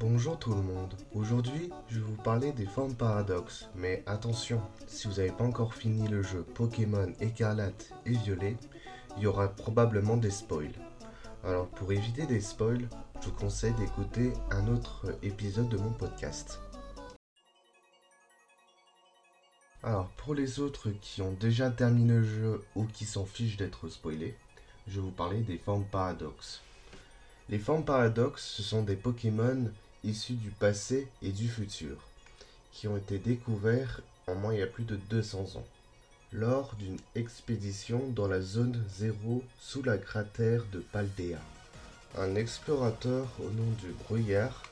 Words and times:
Bonjour 0.00 0.38
tout 0.38 0.54
le 0.54 0.62
monde. 0.62 0.94
Aujourd'hui, 1.12 1.68
je 1.90 2.00
vais 2.00 2.06
vous 2.06 2.22
parler 2.22 2.52
des 2.52 2.64
formes 2.64 2.94
paradoxes. 2.94 3.68
Mais 3.74 4.02
attention, 4.06 4.62
si 4.86 5.06
vous 5.06 5.16
n'avez 5.16 5.30
pas 5.30 5.44
encore 5.44 5.74
fini 5.74 6.08
le 6.08 6.22
jeu 6.22 6.42
Pokémon 6.42 7.12
écarlate 7.20 7.92
et 8.06 8.12
violet, 8.12 8.56
il 9.18 9.24
y 9.24 9.26
aura 9.26 9.48
probablement 9.48 10.16
des 10.16 10.30
spoils. 10.30 10.72
Alors 11.44 11.68
pour 11.68 11.92
éviter 11.92 12.24
des 12.24 12.40
spoils, 12.40 12.88
je 13.20 13.26
vous 13.26 13.34
conseille 13.34 13.74
d'écouter 13.74 14.32
un 14.50 14.68
autre 14.68 15.18
épisode 15.22 15.68
de 15.68 15.76
mon 15.76 15.92
podcast. 15.92 16.60
Alors 19.82 20.08
pour 20.16 20.34
les 20.34 20.60
autres 20.60 20.88
qui 21.02 21.20
ont 21.20 21.34
déjà 21.34 21.68
terminé 21.70 22.14
le 22.14 22.24
jeu 22.24 22.64
ou 22.74 22.86
qui 22.86 23.04
s'en 23.04 23.26
fichent 23.26 23.58
d'être 23.58 23.90
spoilés, 23.90 24.38
je 24.88 24.94
vais 24.94 25.02
vous 25.02 25.10
parler 25.10 25.42
des 25.42 25.58
formes 25.58 25.84
paradoxes. 25.84 26.62
Les 27.50 27.58
formes 27.58 27.84
paradoxes, 27.84 28.46
ce 28.46 28.62
sont 28.62 28.82
des 28.82 28.96
Pokémon 28.96 29.70
issus 30.04 30.34
du 30.34 30.50
passé 30.50 31.08
et 31.22 31.30
du 31.30 31.48
futur, 31.48 31.96
qui 32.72 32.88
ont 32.88 32.96
été 32.96 33.18
découverts 33.18 34.00
en 34.26 34.34
moins 34.34 34.54
il 34.54 34.60
y 34.60 34.62
a 34.62 34.66
plus 34.66 34.84
de 34.84 34.96
200 34.96 35.56
ans, 35.56 35.66
lors 36.32 36.74
d'une 36.76 36.98
expédition 37.14 38.08
dans 38.08 38.28
la 38.28 38.40
zone 38.40 38.82
zéro 38.88 39.42
sous 39.58 39.82
la 39.82 39.98
cratère 39.98 40.64
de 40.72 40.78
Paldea. 40.78 41.38
Un 42.16 42.34
explorateur 42.34 43.28
au 43.40 43.50
nom 43.50 43.70
du 43.80 43.92
Brouillard 44.04 44.62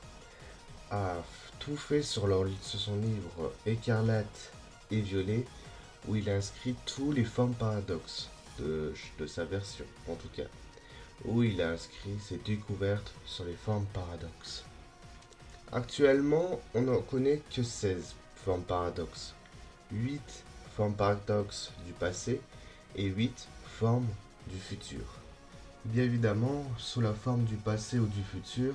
a 0.91 1.15
tout 1.59 1.77
fait 1.77 2.01
sur, 2.01 2.27
son 2.61 2.95
livre 2.97 3.53
Écarlate 3.65 4.51
et 4.91 5.01
Violet, 5.01 5.45
où 6.07 6.15
il 6.15 6.29
inscrit 6.29 6.75
tous 6.85 7.11
les 7.11 7.25
formes 7.25 7.53
paradoxes 7.53 8.29
de, 8.59 8.93
de 9.19 9.27
sa 9.27 9.43
version, 9.45 9.85
en 10.07 10.15
tout 10.15 10.29
cas 10.35 10.47
où 11.25 11.43
il 11.43 11.61
a 11.61 11.71
inscrit 11.71 12.17
ses 12.21 12.37
découvertes 12.37 13.13
sur 13.25 13.45
les 13.45 13.55
formes 13.55 13.85
paradoxes. 13.93 14.63
Actuellement, 15.71 16.59
on 16.73 16.81
n'en 16.81 16.99
connaît 17.01 17.43
que 17.55 17.61
16 17.61 18.15
formes 18.43 18.63
paradoxes, 18.63 19.35
8 19.91 20.43
formes 20.75 20.95
paradoxes 20.95 21.71
du 21.85 21.93
passé 21.93 22.41
et 22.95 23.05
8 23.05 23.47
formes 23.65 24.07
du 24.47 24.57
futur. 24.57 25.03
Bien 25.85 26.05
évidemment, 26.05 26.63
sous 26.79 27.01
la 27.01 27.13
forme 27.13 27.43
du 27.43 27.55
passé 27.55 27.99
ou 27.99 28.07
du 28.07 28.23
futur, 28.23 28.73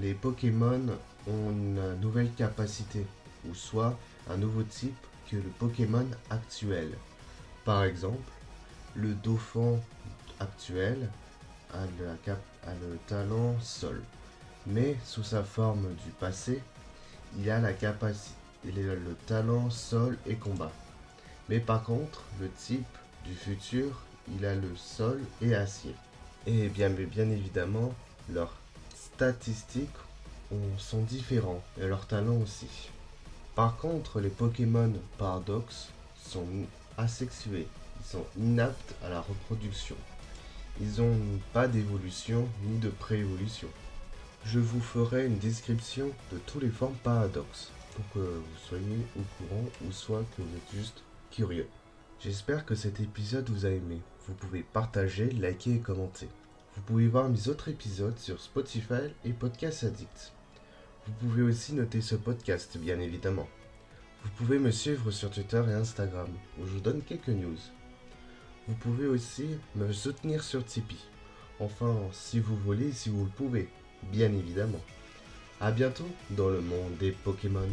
les 0.00 0.14
Pokémon 0.14 0.80
ont 1.28 1.50
une 1.50 2.00
nouvelle 2.00 2.32
capacité, 2.32 3.06
ou 3.46 3.54
soit 3.54 3.98
un 4.30 4.38
nouveau 4.38 4.62
type 4.62 4.96
que 5.30 5.36
le 5.36 5.50
Pokémon 5.58 6.06
actuel. 6.30 6.96
Par 7.66 7.84
exemple, 7.84 8.32
le 8.94 9.12
Dauphin 9.12 9.78
actuel 10.40 11.10
a 11.74 11.84
le, 11.98 12.96
talent 13.06 13.60
sol. 13.60 14.02
Mais 14.66 14.96
sous 15.04 15.24
sa 15.24 15.42
forme 15.42 15.92
du 16.04 16.10
passé, 16.20 16.62
il 17.38 17.50
a 17.50 17.58
la 17.58 17.72
capacité, 17.72 18.36
le 18.64 19.16
talent 19.26 19.70
sol 19.70 20.16
et 20.26 20.36
combat. 20.36 20.72
Mais 21.48 21.58
par 21.58 21.82
contre, 21.82 22.22
le 22.40 22.48
type 22.48 22.86
du 23.24 23.34
futur, 23.34 24.02
il 24.36 24.46
a 24.46 24.54
le 24.54 24.76
sol 24.76 25.20
et 25.40 25.54
acier. 25.54 25.94
Et 26.46 26.68
bien, 26.68 26.90
bien 26.90 27.28
évidemment, 27.30 27.92
leurs 28.28 28.54
statistiques 28.94 29.88
sont 30.78 31.02
différents 31.02 31.62
et 31.80 31.86
leurs 31.86 32.06
talents 32.06 32.40
aussi. 32.42 32.90
Par 33.54 33.76
contre, 33.76 34.20
les 34.20 34.28
Pokémon 34.28 34.92
Paradox 35.18 35.88
sont 36.16 36.46
asexués, 36.98 37.66
ils 38.00 38.06
sont 38.06 38.24
inaptes 38.38 38.94
à 39.04 39.08
la 39.08 39.20
reproduction. 39.20 39.96
Ils 40.80 41.00
n'ont 41.00 41.18
pas 41.52 41.68
d'évolution 41.68 42.48
ni 42.64 42.78
de 42.78 42.88
préévolution. 42.88 43.68
Je 44.44 44.58
vous 44.58 44.80
ferai 44.80 45.26
une 45.26 45.38
description 45.38 46.10
de 46.32 46.38
toutes 46.38 46.62
les 46.62 46.68
formes 46.68 46.96
paradoxes 47.04 47.70
pour 47.94 48.04
que 48.12 48.18
vous 48.18 48.58
soyez 48.68 48.98
au 49.16 49.22
courant 49.38 49.64
ou 49.86 49.92
soit 49.92 50.24
que 50.36 50.42
vous 50.42 50.56
êtes 50.56 50.74
juste 50.74 51.04
curieux. 51.30 51.68
J'espère 52.20 52.66
que 52.66 52.74
cet 52.74 53.00
épisode 53.00 53.48
vous 53.48 53.66
a 53.66 53.70
aimé. 53.70 54.00
Vous 54.26 54.34
pouvez 54.34 54.64
partager, 54.64 55.30
liker 55.30 55.76
et 55.76 55.78
commenter. 55.78 56.28
Vous 56.74 56.82
pouvez 56.82 57.06
voir 57.06 57.28
mes 57.28 57.48
autres 57.48 57.68
épisodes 57.68 58.18
sur 58.18 58.40
Spotify 58.40 59.14
et 59.24 59.32
Podcast 59.32 59.84
Addict. 59.84 60.32
Vous 61.06 61.12
pouvez 61.20 61.42
aussi 61.42 61.72
noter 61.74 62.00
ce 62.00 62.16
podcast, 62.16 62.76
bien 62.78 62.98
évidemment. 62.98 63.48
Vous 64.24 64.30
pouvez 64.36 64.58
me 64.58 64.72
suivre 64.72 65.12
sur 65.12 65.30
Twitter 65.30 65.62
et 65.68 65.72
Instagram, 65.72 66.28
où 66.58 66.66
je 66.66 66.72
vous 66.72 66.80
donne 66.80 67.02
quelques 67.02 67.28
news. 67.28 67.58
Vous 68.66 68.74
pouvez 68.74 69.06
aussi 69.06 69.58
me 69.76 69.92
soutenir 69.92 70.42
sur 70.42 70.64
Tipeee. 70.64 71.08
Enfin, 71.60 71.96
si 72.12 72.40
vous 72.40 72.56
voulez, 72.56 72.92
si 72.92 73.08
vous 73.08 73.24
le 73.24 73.30
pouvez, 73.30 73.68
bien 74.04 74.32
évidemment. 74.32 74.80
A 75.60 75.70
bientôt 75.70 76.08
dans 76.30 76.48
le 76.48 76.60
monde 76.60 76.96
des 76.98 77.12
Pokémon. 77.12 77.68